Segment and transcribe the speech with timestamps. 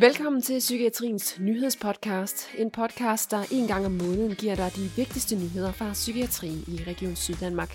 [0.00, 2.54] Velkommen til Psykiatriens nyhedspodcast.
[2.58, 6.76] En podcast, der en gang om måneden giver dig de vigtigste nyheder fra psykiatrien i
[6.90, 7.72] Region Syddanmark.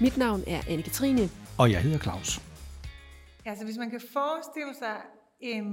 [0.00, 1.24] Mit navn er Anne-Katrine.
[1.58, 2.30] Og jeg hedder Claus.
[3.46, 4.96] Ja, så hvis man kan forestille sig
[5.40, 5.66] en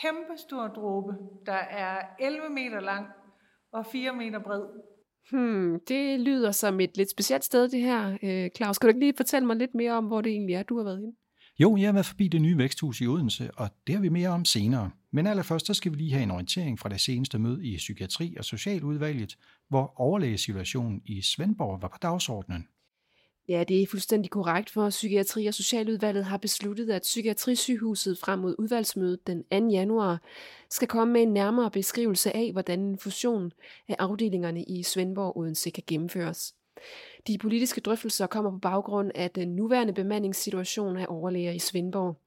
[0.00, 1.12] kæmpe stor dråbe,
[1.46, 3.06] der er 11 meter lang
[3.72, 4.62] og 4 meter bred.
[5.30, 8.18] Hmm, det lyder som et lidt specielt sted, det her.
[8.22, 10.62] Øh, Claus, kan du ikke lige fortælle mig lidt mere om, hvor det egentlig er,
[10.62, 11.16] du har været inde?
[11.62, 14.28] Jo, jeg har været forbi det nye væksthus i Odense, og det har vi mere
[14.28, 14.90] om senere.
[15.12, 18.34] Men allerførst så skal vi lige have en orientering fra det seneste møde i Psykiatri-
[18.38, 22.68] og Socialudvalget, hvor overlægesituationen i Svendborg var på dagsordenen.
[23.48, 28.54] Ja, det er fuldstændig korrekt, for Psykiatri- og Socialudvalget har besluttet, at Psykiatrisygehuset frem mod
[28.58, 29.68] udvalgsmødet den 2.
[29.68, 30.22] januar
[30.70, 33.52] skal komme med en nærmere beskrivelse af, hvordan en fusion
[33.88, 36.54] af afdelingerne i Svendborg Odense kan gennemføres.
[37.26, 42.20] De politiske drøftelser kommer på baggrund af den nuværende bemandingssituation af overlæger i Svendborg.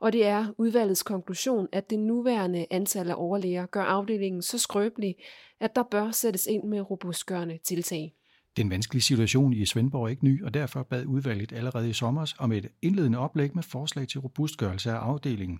[0.00, 5.14] Og det er udvalgets konklusion, at det nuværende antal af overlæger gør afdelingen så skrøbelig,
[5.60, 8.14] at der bør sættes ind med robustgørende tiltag.
[8.56, 12.34] Den vanskelige situation i Svendborg er ikke ny, og derfor bad udvalget allerede i sommer
[12.38, 15.58] om et indledende oplæg med forslag til robustgørelse af afdelingen.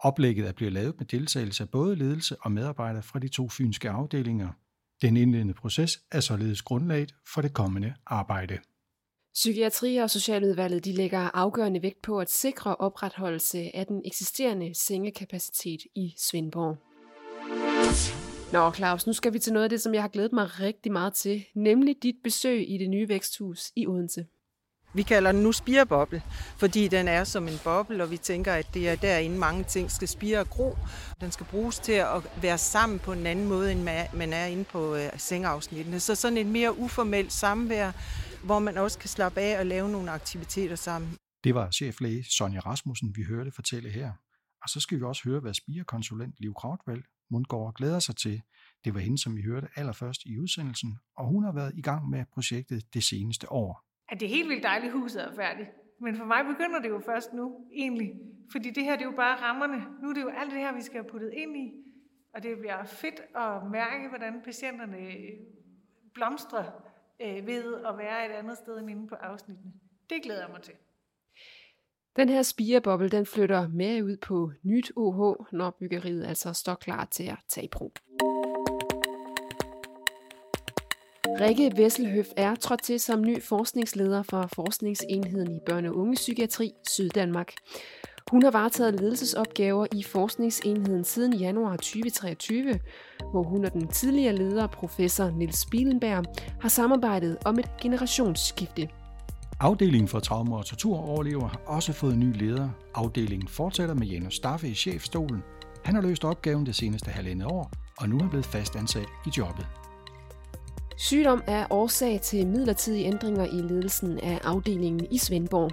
[0.00, 3.90] Oplægget er blevet lavet med deltagelse af både ledelse og medarbejdere fra de to fynske
[3.90, 4.48] afdelinger.
[5.02, 8.58] Den indledende proces er således grundlaget for det kommende arbejde.
[9.34, 15.80] Psykiatri- og Socialudvalget de lægger afgørende vægt på at sikre opretholdelse af den eksisterende sengekapacitet
[15.94, 16.76] i Svendborg.
[18.52, 20.92] Nå, Claus, nu skal vi til noget af det, som jeg har glædet mig rigtig
[20.92, 24.26] meget til, nemlig dit besøg i det nye væksthus i Odense.
[24.96, 26.22] Vi kalder den nu spireboble,
[26.56, 29.90] fordi den er som en boble, og vi tænker, at det er derinde mange ting
[29.90, 30.76] skal spire og gro.
[31.20, 33.82] Den skal bruges til at være sammen på en anden måde, end
[34.14, 36.00] man er inde på øh, sengeafsnittene.
[36.00, 37.92] Så sådan et mere uformelt samvær,
[38.44, 41.16] hvor man også kan slappe af og lave nogle aktiviteter sammen.
[41.44, 44.12] Det var cheflæge Sonja Rasmussen, vi hørte fortælle her.
[44.62, 48.42] Og så skal vi også høre, hvad spirekonsulent Liv Krautvalg Mundgaard glæder sig til.
[48.84, 52.10] Det var hende, som vi hørte allerførst i udsendelsen, og hun har været i gang
[52.10, 53.86] med projektet det seneste år.
[54.08, 55.68] At det er helt vildt dejligt, huset er færdigt.
[56.00, 58.14] Men for mig begynder det jo først nu, egentlig.
[58.52, 59.86] Fordi det her, det er jo bare rammerne.
[60.02, 61.72] Nu er det jo alt det her, vi skal have puttet ind i.
[62.34, 65.30] Og det bliver fedt at mærke, hvordan patienterne øh,
[66.14, 66.64] blomstrer
[67.22, 69.72] øh, ved at være et andet sted end inde på afsnittene.
[70.10, 70.74] Det glæder jeg mig til.
[72.16, 77.04] Den her spireboble, den flytter med ud på nyt OH, når byggeriet altså står klar
[77.04, 77.92] til at tage i brug.
[81.26, 87.52] Rikke Vesselhøf er trådt til som ny forskningsleder for Forskningsenheden i Børne- og Ungepsykiatri Syddanmark.
[88.30, 92.80] Hun har varetaget ledelsesopgaver i forskningsenheden siden januar 2023,
[93.30, 96.24] hvor hun og den tidligere leder, professor Niels Spielenberg,
[96.60, 98.88] har samarbejdet om et generationsskifte.
[99.60, 102.68] Afdelingen for traume- og torturoverlever har også fået en ny leder.
[102.94, 105.42] Afdelingen fortsætter med Janus Staffe i chefstolen.
[105.84, 109.66] Han har løst opgaven det seneste halvandet år, og nu er blevet fastansat i jobbet.
[110.98, 115.70] Sygdom er årsag til midlertidige ændringer i ledelsen af afdelingen i Svendborg.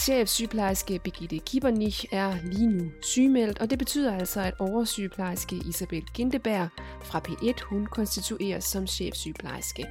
[0.00, 6.68] Chefsygeplejerske Birgitte Kibernich er lige nu sygemeldt, og det betyder altså, at oversygeplejerske Isabel Gindeberg
[7.02, 9.86] fra P1 hun konstitueres som chefsygeplejerske.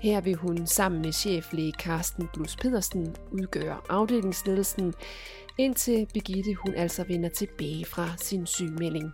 [0.00, 4.94] Her vil hun sammen med cheflæge Carsten Blus Pedersen udgøre afdelingsledelsen,
[5.58, 9.12] indtil Birgitte hun altså vender tilbage fra sin sygemelding.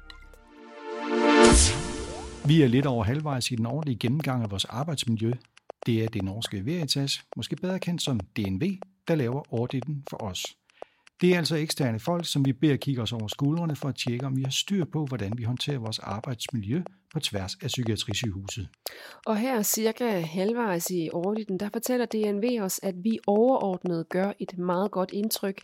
[2.47, 5.33] Vi er lidt over halvvejs i den årlige gennemgang af vores arbejdsmiljø.
[5.87, 8.79] Det er det norske Veritas, måske bedre kendt som DNV,
[9.09, 10.45] der laver auditen for os.
[11.21, 14.27] Det er altså eksterne folk, som vi beder kigge os over skuldrene for at tjekke,
[14.27, 16.83] om vi har styr på, hvordan vi håndterer vores arbejdsmiljø
[17.15, 18.69] på tværs af psykiatrisygehuset.
[19.27, 24.59] Og her cirka halvvejs i auditen, der fortæller DNV os, at vi overordnet gør et
[24.59, 25.61] meget godt indtryk,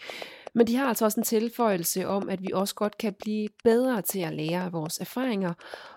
[0.54, 4.02] men de har altså også en tilføjelse om, at vi også godt kan blive bedre
[4.02, 5.52] til at lære af vores erfaringer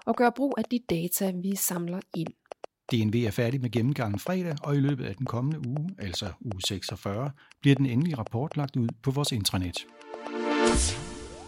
[0.06, 2.34] og gøre brug af de data, vi samler ind.
[2.92, 6.62] DNV er færdig med gennemgangen fredag, og i løbet af den kommende uge, altså uge
[6.68, 9.78] 46, bliver den endelige rapport lagt ud på vores intranet.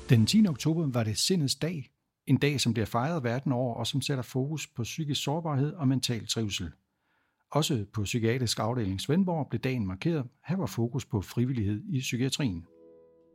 [0.10, 0.48] Den 10.
[0.48, 1.92] oktober var det Sindets Dag,
[2.28, 5.88] en dag, som bliver fejret verden over og som sætter fokus på psykisk sårbarhed og
[5.88, 6.72] mental trivsel.
[7.52, 10.26] Også på psykiatrisk afdeling Svendborg blev dagen markeret.
[10.48, 12.66] Her var fokus på frivillighed i psykiatrien.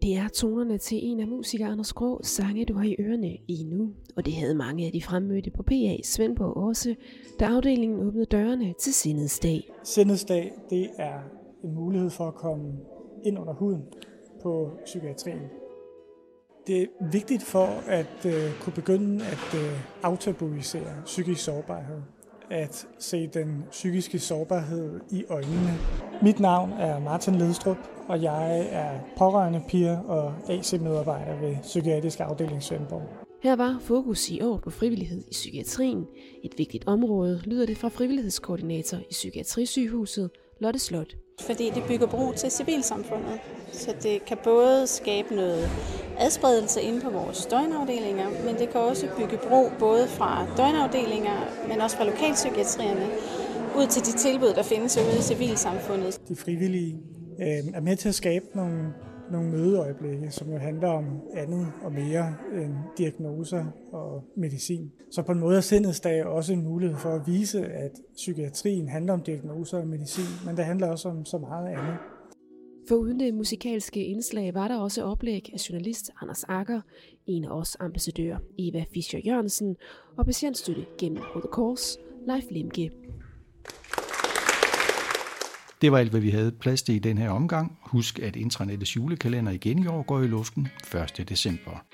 [0.03, 3.65] Det er tonerne til en af musikere Anders Grå sange, du har i ørerne lige
[3.65, 3.91] nu.
[4.17, 6.95] Og det havde mange af de fremmødte på PA Svendborg også,
[7.41, 9.71] da afdelingen åbnede dørene til Sindets Dag.
[9.85, 11.19] Sindets Dag, det er
[11.65, 12.73] en mulighed for at komme
[13.25, 13.83] ind under huden
[14.43, 15.41] på psykiatrien.
[16.67, 22.01] Det er vigtigt for at øh, kunne begynde at uh, aftabuisere psykisk sårbarhed.
[22.51, 25.79] At se den psykiske sårbarhed i øjnene.
[26.23, 27.77] Mit navn er Martin Ledstrup,
[28.09, 33.03] og jeg er pårørende piger og AC-medarbejder ved Psykiatrisk Afdeling Svendborg.
[33.43, 36.07] Her var fokus i år på frivillighed i psykiatrien.
[36.45, 40.31] Et vigtigt område lyder det fra frivillighedskoordinator i Psykiatrisygehuset,
[40.61, 41.17] Lotte Slot.
[41.41, 43.41] Fordi det bygger bro til civilsamfundet.
[43.73, 45.69] Så det kan både skabe noget
[46.21, 51.39] adspredelse inde på vores døgnafdelinger, men det kan også bygge bro både fra døgnafdelinger,
[51.69, 53.07] men også fra lokalpsykiatrierne,
[53.79, 56.21] ud til de tilbud, der findes ude i civilsamfundet.
[56.29, 56.93] De frivillige
[57.41, 58.93] øh, er med til at skabe nogle
[59.31, 64.93] nogle mødeøjeblikke, som jo handler om andet og mere end diagnoser og medicin.
[65.11, 68.89] Så på en måde er sindets dag også en mulighed for at vise, at psykiatrien
[68.89, 71.95] handler om diagnoser og medicin, men det handler også om så meget andet.
[72.89, 76.81] For uden det musikalske indslag var der også oplæg af journalist Anders Akker,
[77.27, 79.77] en af os ambassadører Eva Fischer Jørgensen
[80.17, 82.91] og patientstøtte gennem Røde Kors, Leif Lemke.
[85.83, 87.79] Det var alt, hvad vi havde plads til i den her omgang.
[87.83, 90.69] Husk, at intranettets julekalender igen i år går i luften
[91.19, 91.29] 1.
[91.29, 91.85] december.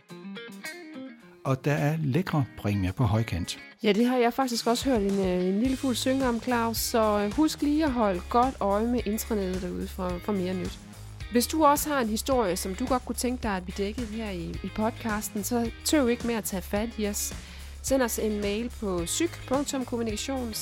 [1.47, 3.59] Og der er lækre præmier på højkant.
[3.83, 6.77] Ja, det har jeg faktisk også hørt en, øh, en lille fuld synge om, Claus.
[6.77, 10.79] Så øh, husk lige at holde godt øje med intranettet derude for, for mere nyt.
[11.33, 14.07] Hvis du også har en historie, som du godt kunne tænke dig, at vi dækkede
[14.07, 17.35] her i, i podcasten, så tøv ikke med at tage fat i os.
[17.83, 20.55] Send os en mail på syg.kommunikation